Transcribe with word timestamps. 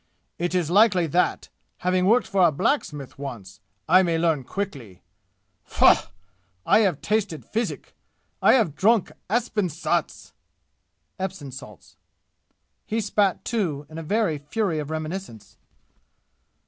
"It 0.39 0.55
is 0.55 0.71
likely 0.71 1.05
that, 1.05 1.49
having 1.77 2.07
worked 2.07 2.25
for 2.25 2.47
a 2.47 2.51
blacksmith 2.51 3.19
once, 3.19 3.59
I 3.87 4.01
may 4.01 4.17
learn 4.17 4.43
quickly! 4.43 5.03
Phaughghgh! 5.69 6.07
I 6.65 6.79
have 6.79 7.01
tasted 7.03 7.45
physic! 7.45 7.95
I 8.41 8.53
have 8.53 8.73
drunk 8.75 9.11
Apsin 9.29 9.69
Saats! 9.69 10.33
(Epsom 11.19 11.51
Salts.)" 11.51 11.97
He 12.87 12.99
spat, 12.99 13.45
too, 13.45 13.85
in 13.91 13.99
a 13.99 14.01
very 14.01 14.39
fury 14.39 14.79
of 14.79 14.89
reminiscence. 14.89 15.57